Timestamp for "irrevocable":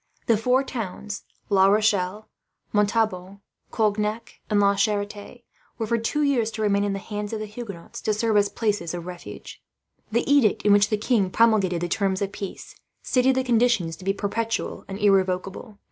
14.97-15.77